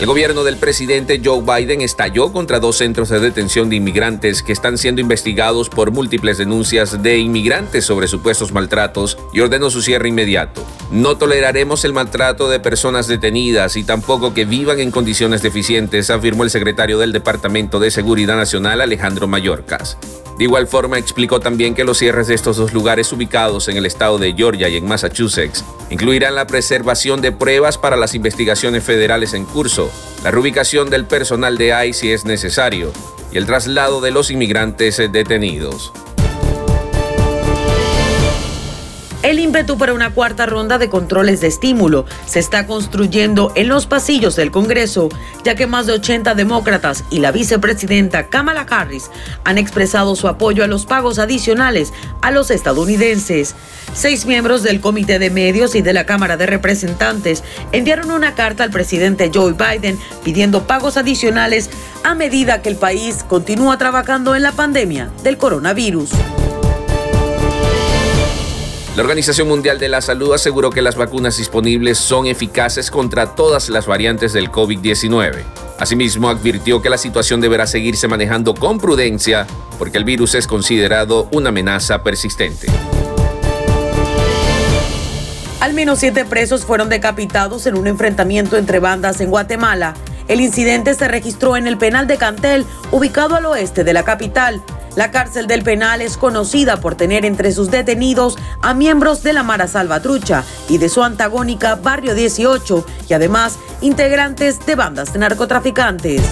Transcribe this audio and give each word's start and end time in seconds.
El 0.00 0.06
gobierno 0.06 0.42
del 0.42 0.56
presidente 0.56 1.20
Joe 1.24 1.40
Biden 1.40 1.80
estalló 1.80 2.32
contra 2.32 2.58
dos 2.58 2.78
centros 2.78 3.10
de 3.10 3.20
detención 3.20 3.70
de 3.70 3.76
inmigrantes 3.76 4.42
que 4.42 4.52
están 4.52 4.76
siendo 4.76 5.00
investigados 5.00 5.68
por 5.68 5.92
múltiples 5.92 6.36
denuncias 6.36 7.00
de 7.00 7.18
inmigrantes 7.18 7.84
sobre 7.84 8.08
supuestos 8.08 8.50
maltratos 8.50 9.16
y 9.32 9.38
ordenó 9.38 9.70
su 9.70 9.82
cierre 9.82 10.08
inmediato. 10.08 10.66
No 10.90 11.16
toleraremos 11.16 11.84
el 11.84 11.92
maltrato 11.92 12.48
de 12.48 12.58
personas 12.58 13.06
detenidas 13.06 13.76
y 13.76 13.84
tampoco 13.84 14.34
que 14.34 14.44
vivan 14.44 14.80
en 14.80 14.90
condiciones 14.90 15.42
deficientes, 15.42 16.10
afirmó 16.10 16.42
el 16.42 16.50
secretario 16.50 16.98
del 16.98 17.12
Departamento 17.12 17.78
de 17.78 17.92
Seguridad 17.92 18.36
Nacional 18.36 18.80
Alejandro 18.80 19.28
Mayorkas. 19.28 19.96
De 20.36 20.44
igual 20.44 20.66
forma, 20.66 20.98
explicó 20.98 21.38
también 21.38 21.74
que 21.74 21.84
los 21.84 21.98
cierres 21.98 22.26
de 22.26 22.34
estos 22.34 22.56
dos 22.56 22.72
lugares 22.72 23.12
ubicados 23.12 23.68
en 23.68 23.76
el 23.76 23.86
estado 23.86 24.18
de 24.18 24.34
Georgia 24.34 24.68
y 24.68 24.76
en 24.76 24.86
Massachusetts 24.86 25.64
incluirán 25.90 26.34
la 26.34 26.46
preservación 26.46 27.20
de 27.20 27.30
pruebas 27.30 27.78
para 27.78 27.96
las 27.96 28.14
investigaciones 28.14 28.82
federales 28.82 29.32
en 29.34 29.44
curso, 29.44 29.90
la 30.24 30.32
reubicación 30.32 30.90
del 30.90 31.04
personal 31.04 31.56
de 31.56 31.86
ICE 31.86 31.92
si 31.92 32.12
es 32.12 32.24
necesario 32.24 32.92
y 33.32 33.38
el 33.38 33.46
traslado 33.46 34.00
de 34.00 34.10
los 34.10 34.30
inmigrantes 34.30 34.96
detenidos. 34.96 35.92
El 39.24 39.38
ímpetu 39.38 39.78
para 39.78 39.94
una 39.94 40.10
cuarta 40.10 40.44
ronda 40.44 40.76
de 40.76 40.90
controles 40.90 41.40
de 41.40 41.46
estímulo 41.46 42.04
se 42.26 42.40
está 42.40 42.66
construyendo 42.66 43.52
en 43.54 43.68
los 43.68 43.86
pasillos 43.86 44.36
del 44.36 44.50
Congreso, 44.50 45.08
ya 45.42 45.54
que 45.54 45.66
más 45.66 45.86
de 45.86 45.94
80 45.94 46.34
demócratas 46.34 47.04
y 47.08 47.20
la 47.20 47.32
vicepresidenta 47.32 48.26
Kamala 48.26 48.66
Harris 48.68 49.10
han 49.44 49.56
expresado 49.56 50.14
su 50.14 50.28
apoyo 50.28 50.62
a 50.62 50.66
los 50.66 50.84
pagos 50.84 51.18
adicionales 51.18 51.94
a 52.20 52.32
los 52.32 52.50
estadounidenses. 52.50 53.54
Seis 53.94 54.26
miembros 54.26 54.62
del 54.62 54.82
Comité 54.82 55.18
de 55.18 55.30
Medios 55.30 55.74
y 55.74 55.80
de 55.80 55.94
la 55.94 56.04
Cámara 56.04 56.36
de 56.36 56.44
Representantes 56.44 57.42
enviaron 57.72 58.10
una 58.10 58.34
carta 58.34 58.62
al 58.62 58.70
presidente 58.70 59.30
Joe 59.32 59.54
Biden 59.54 59.98
pidiendo 60.22 60.66
pagos 60.66 60.98
adicionales 60.98 61.70
a 62.02 62.14
medida 62.14 62.60
que 62.60 62.68
el 62.68 62.76
país 62.76 63.24
continúa 63.26 63.78
trabajando 63.78 64.34
en 64.34 64.42
la 64.42 64.52
pandemia 64.52 65.08
del 65.22 65.38
coronavirus. 65.38 66.10
La 68.96 69.02
Organización 69.02 69.48
Mundial 69.48 69.80
de 69.80 69.88
la 69.88 70.00
Salud 70.00 70.32
aseguró 70.34 70.70
que 70.70 70.80
las 70.80 70.94
vacunas 70.94 71.36
disponibles 71.36 71.98
son 71.98 72.28
eficaces 72.28 72.92
contra 72.92 73.34
todas 73.34 73.68
las 73.68 73.88
variantes 73.88 74.32
del 74.32 74.52
COVID-19. 74.52 75.42
Asimismo, 75.80 76.28
advirtió 76.28 76.80
que 76.80 76.90
la 76.90 76.96
situación 76.96 77.40
deberá 77.40 77.66
seguirse 77.66 78.06
manejando 78.06 78.54
con 78.54 78.78
prudencia 78.78 79.48
porque 79.80 79.98
el 79.98 80.04
virus 80.04 80.36
es 80.36 80.46
considerado 80.46 81.26
una 81.32 81.48
amenaza 81.48 82.04
persistente. 82.04 82.68
Al 85.58 85.74
menos 85.74 85.98
siete 85.98 86.24
presos 86.24 86.64
fueron 86.64 86.88
decapitados 86.88 87.66
en 87.66 87.76
un 87.76 87.88
enfrentamiento 87.88 88.56
entre 88.56 88.78
bandas 88.78 89.20
en 89.20 89.28
Guatemala. 89.28 89.94
El 90.28 90.40
incidente 90.40 90.94
se 90.94 91.08
registró 91.08 91.56
en 91.56 91.66
el 91.66 91.78
penal 91.78 92.06
de 92.06 92.16
Cantel, 92.16 92.64
ubicado 92.92 93.34
al 93.34 93.46
oeste 93.46 93.82
de 93.82 93.92
la 93.92 94.04
capital. 94.04 94.62
La 94.96 95.10
cárcel 95.10 95.48
del 95.48 95.62
penal 95.62 96.00
es 96.00 96.16
conocida 96.16 96.80
por 96.80 96.94
tener 96.94 97.24
entre 97.24 97.50
sus 97.50 97.70
detenidos 97.70 98.36
a 98.62 98.74
miembros 98.74 99.22
de 99.24 99.32
la 99.32 99.42
Mara 99.42 99.66
Salvatrucha 99.66 100.44
y 100.68 100.78
de 100.78 100.88
su 100.88 101.02
antagónica 101.02 101.74
Barrio 101.74 102.14
18 102.14 102.86
y 103.08 103.12
además 103.12 103.58
integrantes 103.80 104.64
de 104.64 104.76
bandas 104.76 105.12
de 105.12 105.18
narcotraficantes. 105.18 106.22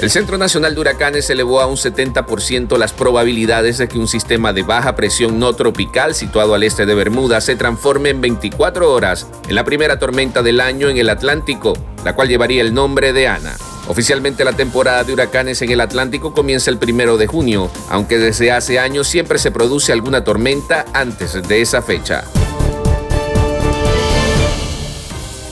El 0.00 0.10
Centro 0.10 0.36
Nacional 0.36 0.74
de 0.74 0.80
Huracanes 0.82 1.30
elevó 1.30 1.60
a 1.60 1.66
un 1.66 1.76
70% 1.76 2.76
las 2.76 2.92
probabilidades 2.92 3.78
de 3.78 3.88
que 3.88 3.98
un 3.98 4.06
sistema 4.06 4.52
de 4.52 4.62
baja 4.62 4.94
presión 4.94 5.38
no 5.38 5.54
tropical 5.54 6.14
situado 6.14 6.54
al 6.54 6.62
este 6.62 6.84
de 6.84 6.94
Bermuda 6.94 7.40
se 7.40 7.56
transforme 7.56 8.10
en 8.10 8.20
24 8.20 8.92
horas 8.92 9.26
en 9.48 9.54
la 9.54 9.64
primera 9.64 9.98
tormenta 9.98 10.42
del 10.42 10.60
año 10.60 10.88
en 10.88 10.98
el 10.98 11.08
Atlántico, 11.08 11.72
la 12.04 12.14
cual 12.14 12.28
llevaría 12.28 12.60
el 12.60 12.74
nombre 12.74 13.12
de 13.12 13.28
Ana. 13.28 13.56
Oficialmente 13.86 14.44
la 14.44 14.54
temporada 14.54 15.04
de 15.04 15.12
huracanes 15.12 15.60
en 15.60 15.70
el 15.70 15.80
Atlántico 15.80 16.32
comienza 16.32 16.70
el 16.70 16.78
primero 16.78 17.18
de 17.18 17.26
junio, 17.26 17.70
aunque 17.90 18.18
desde 18.18 18.50
hace 18.50 18.78
años 18.78 19.06
siempre 19.06 19.38
se 19.38 19.50
produce 19.50 19.92
alguna 19.92 20.24
tormenta 20.24 20.86
antes 20.94 21.46
de 21.46 21.60
esa 21.60 21.82
fecha. 21.82 22.24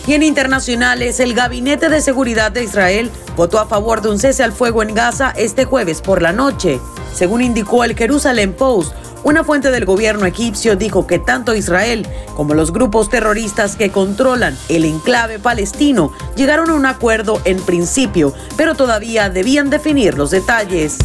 Y 0.07 0.15
en 0.15 0.23
internacionales, 0.23 1.21
el 1.21 1.35
Gabinete 1.35 1.89
de 1.89 2.01
Seguridad 2.01 2.51
de 2.51 2.65
Israel 2.65 3.11
votó 3.37 3.61
a 3.61 3.67
favor 3.67 4.03
de 4.03 4.09
un 4.09 4.19
cese 4.19 4.43
al 4.43 4.53
fuego 4.53 4.83
en 4.83 4.95
Gaza 4.95 5.33
este 5.37 5.65
jueves 5.65 6.01
por 6.01 6.23
la 6.23 6.33
noche. 6.33 6.81
Según 7.15 7.43
indicó 7.43 7.85
el 7.85 7.95
Jerusalem 7.95 8.53
Post, 8.53 8.95
una 9.25 9.45
fuente 9.45 9.71
del 9.71 9.85
gobierno 9.85 10.27
egipcio 10.27 10.77
dijo 10.77 11.07
que 11.07 11.19
tanto 11.19 11.55
Israel 11.55 12.07
como 12.35 12.55
los 12.55 12.73
grupos 12.73 13.09
terroristas 13.09 13.77
que 13.77 13.91
controlan 13.91 14.57
el 14.69 14.85
enclave 14.85 15.39
palestino 15.39 16.13
llegaron 16.35 16.71
a 16.71 16.75
un 16.75 16.87
acuerdo 16.87 17.41
en 17.45 17.61
principio, 17.61 18.35
pero 18.57 18.75
todavía 18.75 19.31
debían 19.31 19.71
definir 19.71 20.19
los 20.19 20.31
detalles. 20.31 20.99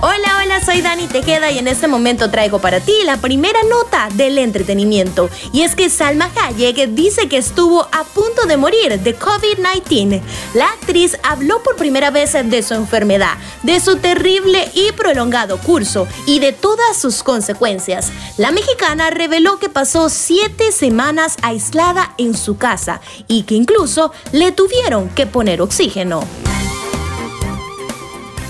Hola, 0.00 0.40
hola, 0.40 0.64
soy 0.64 0.80
Dani 0.80 1.08
Tejeda 1.08 1.50
y 1.50 1.58
en 1.58 1.66
este 1.66 1.88
momento 1.88 2.30
traigo 2.30 2.60
para 2.60 2.78
ti 2.78 2.92
la 3.04 3.16
primera 3.16 3.58
nota 3.64 4.08
del 4.14 4.38
entretenimiento. 4.38 5.28
Y 5.52 5.62
es 5.62 5.74
que 5.74 5.90
Salma 5.90 6.30
Hayek 6.36 6.90
dice 6.90 7.28
que 7.28 7.36
estuvo 7.36 7.82
a 7.82 8.04
punto 8.04 8.46
de 8.46 8.56
morir 8.56 9.00
de 9.00 9.18
COVID-19. 9.18 10.20
La 10.54 10.66
actriz 10.66 11.18
habló 11.24 11.64
por 11.64 11.74
primera 11.74 12.12
vez 12.12 12.34
de 12.44 12.62
su 12.62 12.74
enfermedad, 12.74 13.38
de 13.64 13.80
su 13.80 13.96
terrible 13.96 14.70
y 14.72 14.92
prolongado 14.92 15.58
curso 15.58 16.06
y 16.26 16.38
de 16.38 16.52
todas 16.52 16.96
sus 16.96 17.24
consecuencias. 17.24 18.12
La 18.36 18.52
mexicana 18.52 19.10
reveló 19.10 19.58
que 19.58 19.68
pasó 19.68 20.10
siete 20.10 20.70
semanas 20.70 21.36
aislada 21.42 22.14
en 22.18 22.36
su 22.36 22.56
casa 22.56 23.00
y 23.26 23.42
que 23.42 23.56
incluso 23.56 24.12
le 24.30 24.52
tuvieron 24.52 25.08
que 25.08 25.26
poner 25.26 25.60
oxígeno. 25.60 26.22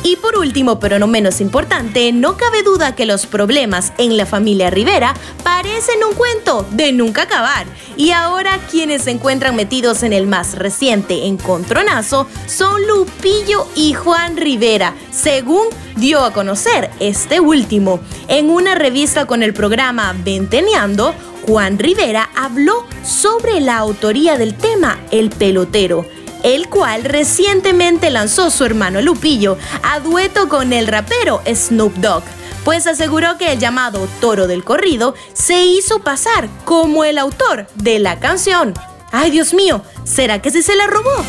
Y 0.04 0.16
por 0.16 0.38
último, 0.38 0.78
pero 0.78 0.98
no 0.98 1.06
menos 1.06 1.40
importante, 1.40 2.12
no 2.12 2.36
cabe 2.36 2.62
duda 2.62 2.94
que 2.94 3.04
los 3.04 3.26
problemas 3.26 3.92
en 3.98 4.16
la 4.16 4.26
familia 4.26 4.70
Rivera 4.70 5.14
parecen 5.42 6.04
un 6.08 6.14
cuento 6.14 6.66
de 6.70 6.92
nunca 6.92 7.22
acabar. 7.22 7.66
Y 7.96 8.12
ahora 8.12 8.58
quienes 8.70 9.02
se 9.02 9.10
encuentran 9.10 9.56
metidos 9.56 10.04
en 10.04 10.12
el 10.12 10.26
más 10.26 10.54
reciente 10.54 11.26
encontronazo 11.26 12.28
son 12.46 12.86
Lupillo 12.86 13.66
y 13.74 13.92
Juan 13.92 14.36
Rivera, 14.36 14.94
según 15.10 15.66
dio 15.96 16.24
a 16.24 16.32
conocer 16.32 16.90
este 17.00 17.40
último. 17.40 18.00
En 18.28 18.50
una 18.50 18.76
revista 18.76 19.26
con 19.26 19.42
el 19.42 19.52
programa 19.52 20.14
Venteneando, 20.24 21.12
Juan 21.46 21.78
Rivera 21.78 22.30
habló 22.36 22.86
sobre 23.04 23.60
la 23.60 23.78
autoría 23.78 24.38
del 24.38 24.54
tema 24.54 24.98
El 25.10 25.30
pelotero 25.30 26.06
el 26.42 26.68
cual 26.68 27.04
recientemente 27.04 28.10
lanzó 28.10 28.50
su 28.50 28.64
hermano 28.64 29.00
Lupillo 29.00 29.58
a 29.82 30.00
dueto 30.00 30.48
con 30.48 30.72
el 30.72 30.86
rapero 30.86 31.42
Snoop 31.46 31.94
Dogg, 31.96 32.22
pues 32.64 32.86
aseguró 32.86 33.38
que 33.38 33.52
el 33.52 33.58
llamado 33.58 34.08
Toro 34.20 34.46
del 34.46 34.64
Corrido 34.64 35.14
se 35.32 35.64
hizo 35.64 36.00
pasar 36.00 36.48
como 36.64 37.04
el 37.04 37.18
autor 37.18 37.66
de 37.76 37.98
la 37.98 38.18
canción. 38.20 38.74
Ay 39.10 39.30
Dios 39.30 39.54
mío, 39.54 39.82
¿será 40.04 40.40
que 40.42 40.50
sí 40.50 40.62
se 40.62 40.76
la 40.76 40.86
robó? 40.86 41.24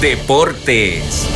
Deportes. 0.00 1.26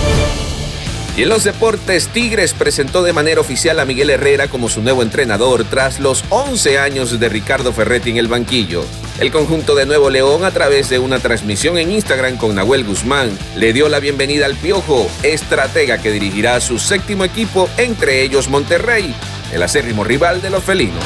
Y 1.19 1.23
en 1.23 1.31
los 1.31 1.43
deportes, 1.43 2.07
Tigres 2.07 2.55
presentó 2.55 3.03
de 3.03 3.13
manera 3.13 3.41
oficial 3.41 3.81
a 3.81 3.85
Miguel 3.85 4.11
Herrera 4.11 4.47
como 4.47 4.69
su 4.69 4.83
nuevo 4.83 5.03
entrenador 5.03 5.65
tras 5.65 5.99
los 5.99 6.23
11 6.29 6.79
años 6.79 7.19
de 7.19 7.29
Ricardo 7.29 7.73
Ferretti 7.73 8.11
en 8.11 8.19
el 8.19 8.29
banquillo. 8.29 8.85
El 9.19 9.33
conjunto 9.33 9.75
de 9.75 9.85
Nuevo 9.85 10.11
León, 10.11 10.45
a 10.45 10.53
través 10.53 10.89
de 10.91 11.01
una 11.01 11.19
transmisión 11.19 11.77
en 11.77 11.91
Instagram 11.91 12.37
con 12.37 12.55
Nahuel 12.55 12.85
Guzmán, 12.85 13.37
le 13.57 13.73
dio 13.73 13.89
la 13.89 13.99
bienvenida 13.99 14.47
al 14.47 14.55
Piojo, 14.55 15.11
estratega 15.25 15.99
que 15.99 16.13
dirigirá 16.13 16.61
su 16.61 16.79
séptimo 16.79 17.25
equipo, 17.25 17.69
entre 17.79 18.23
ellos 18.23 18.49
Monterrey, 18.49 19.13
el 19.53 19.65
acérrimo 19.65 20.05
rival 20.05 20.41
de 20.41 20.51
los 20.51 20.63
felinos. 20.63 21.03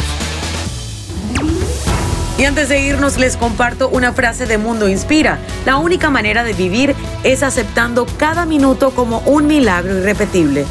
Y 2.39 2.45
antes 2.45 2.69
de 2.69 2.81
irnos 2.81 3.19
les 3.19 3.37
comparto 3.37 3.89
una 3.89 4.13
frase 4.13 4.47
de 4.47 4.59
Mundo 4.59 4.89
Inspira. 4.89 5.39
La 5.67 5.77
única 5.77 6.11
manera 6.11 6.45
de 6.45 6.55
vivir 6.55 6.95
es 7.25 7.43
aceptando 7.43 8.07
cada 8.19 8.47
minuto 8.47 8.93
como 8.93 9.19
un 9.21 9.47
milagro 9.47 9.99
irrepetible. 9.99 10.65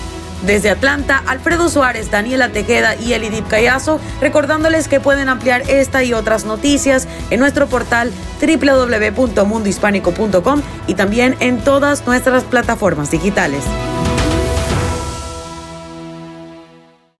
Desde 0.46 0.70
Atlanta, 0.72 1.24
Alfredo 1.28 1.70
Suárez, 1.70 2.10
Daniela 2.10 2.50
Tejeda 2.50 2.96
y 2.96 3.14
Elidip 3.14 3.48
Cayazo, 3.48 4.00
recordándoles 4.22 4.88
que 4.88 5.00
pueden 5.00 5.30
ampliar 5.30 5.62
esta 5.70 6.04
y 6.04 6.14
otras 6.14 6.46
noticias 6.46 7.08
en 7.30 7.40
nuestro 7.40 7.68
portal 7.68 8.12
www.mundohispánico.com 8.42 10.62
y 10.88 10.96
también 10.96 11.38
en 11.42 11.60
todas 11.60 12.08
nuestras 12.08 12.44
plataformas 12.44 13.12
digitales. 13.12 13.62